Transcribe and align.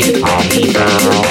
Hey, 0.00 0.18
Tommy 0.18 0.72
girl. 0.72 1.22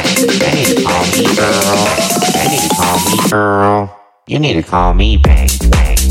call 0.86 1.04
me 1.18 1.26
girl. 1.36 3.30
Girl. 3.30 4.00
You 4.28 4.38
need 4.38 4.54
to 4.54 4.62
call 4.62 4.94
me 4.94 5.18
Bang 5.18 5.50
Bang. 5.72 6.09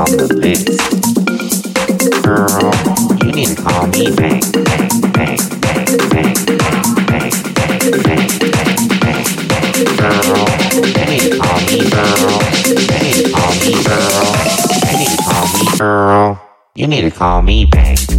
off 0.00 0.08
the 0.16 0.32
list. 0.32 0.64
Girl, 2.24 2.72
you 3.20 3.32
need 3.32 3.48
to 3.48 3.62
call 3.62 3.86
me 3.88 4.08
back, 4.16 4.40
back, 5.12 5.38
back, 5.60 5.84
back, 6.08 6.36
back, 6.46 6.72
back, 7.04 7.36
back, 7.36 7.36
back, 7.52 7.98
back, 8.00 8.30
back, 9.00 9.24
Girl, 10.00 10.48
need 11.04 11.20
to 11.20 11.36
call 11.36 11.60
me 11.68 11.84
girl. 11.90 12.40
Need 13.04 13.16
to 13.20 13.28
call 13.28 13.52
me 13.60 13.72
girl. 13.84 14.24
Need 14.96 15.12
to 15.12 15.22
call 15.22 15.46
me 15.52 15.78
girl. 15.78 16.40
You 16.74 16.86
need 16.86 17.02
to 17.02 17.10
call 17.10 17.42
me 17.42 17.66
back. 17.66 18.09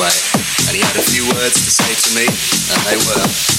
way. 0.00 0.08
And 0.66 0.76
he 0.76 0.80
had 0.80 0.96
a 0.96 1.02
few 1.04 1.24
words 1.36 1.60
to 1.60 1.70
say 1.70 1.92
to 1.92 2.10
me, 2.16 2.24
and 2.24 2.80
they 2.88 2.96
were. 2.96 3.49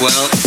Well, 0.00 0.39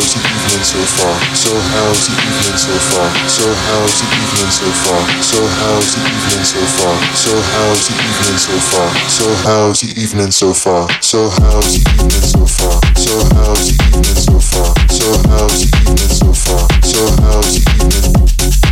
how's 0.00 0.14
the 0.14 0.20
evening 0.24 0.64
so 0.64 0.80
far? 0.96 1.12
So 1.36 1.52
how's 1.76 2.08
the 2.08 2.16
evening 2.16 2.56
so 2.56 2.72
far? 2.88 3.08
So 3.28 3.44
how's 3.52 4.00
the 4.00 4.06
evening 4.16 4.48
so 4.48 4.64
far? 4.80 5.02
So 5.20 5.44
how's 5.60 5.92
the 5.92 6.00
evening 6.00 6.44
so 6.44 6.60
far? 6.80 6.96
So 7.12 7.36
how's 7.52 7.84
the 7.84 7.94
evening 8.00 8.40
so 8.40 8.56
far? 8.72 8.88
So 9.12 9.28
how's 9.44 9.76
the 9.76 9.92
evening 10.00 10.32
so 10.32 10.54
far? 10.56 10.88
So 11.04 11.28
how's 11.36 11.68
the 11.68 11.84
evening 12.00 12.24
so 12.24 12.48
far? 12.48 12.80
So 12.96 13.12
how's 13.36 13.68
the 13.68 13.76
evening 13.92 14.16
so 14.24 14.40
far? 14.40 14.72
So 14.88 15.04
how's 15.28 15.60
the 15.60 15.68
evening 15.84 16.16
so 16.16 16.32
far? 16.32 16.64
So 16.80 17.00
how's 17.20 17.52
the 17.52 17.60
evening? 17.76 18.24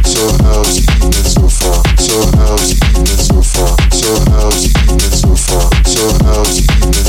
So 0.09 0.25
how's 0.49 0.73
the 0.73 0.88
evening 0.97 1.29
so 1.29 1.45
far? 1.45 1.85
So 2.01 2.17
how's 2.41 2.64
the 2.73 2.77
evening 2.88 3.21
so 3.21 3.43
far? 3.45 3.77
So 3.93 4.09
how's 4.33 4.64
the 4.64 4.71
evening 4.81 5.12
so 5.12 5.37
far? 5.37 5.69
So 5.85 6.03
how's 6.25 6.57
the 6.57 6.64
evening? 6.73 7.08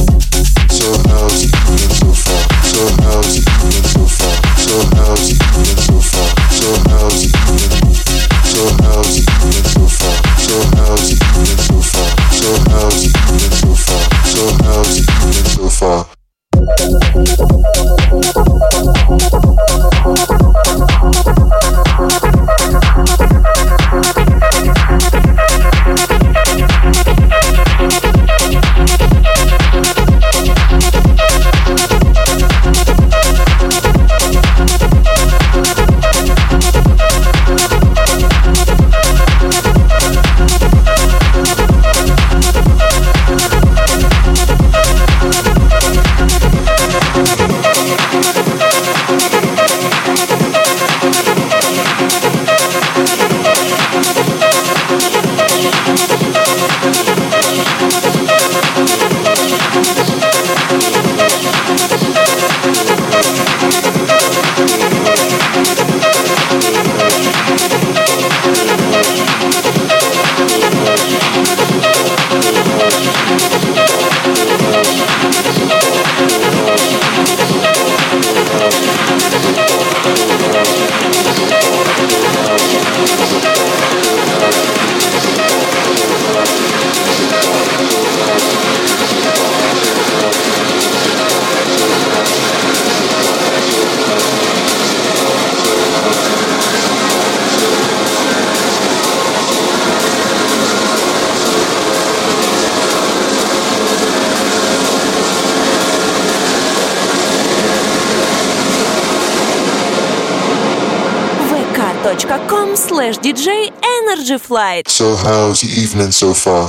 Flight. 114.49 114.87
So 114.89 115.15
how's 115.15 115.61
the 115.61 115.69
evening 115.79 116.11
so 116.11 116.33
far? 116.33 116.67